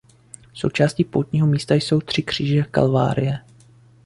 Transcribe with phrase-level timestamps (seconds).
[0.53, 3.39] Součástí poutního místa jsou tři kříže Kalvárie.